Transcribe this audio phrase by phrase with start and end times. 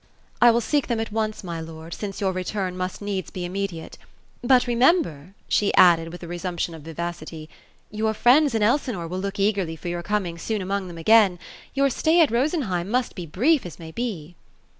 [0.41, 3.99] "I will seek them at once, my lord, since your return must needs be immediate.
[4.43, 7.47] But remember," she added, with a resumption of vivacity;
[7.93, 11.37] ^ your friends in Elsinore will look eagerly for your coming soon among them again.
[11.75, 14.33] Your stay at Rosenheim must be brief as may be."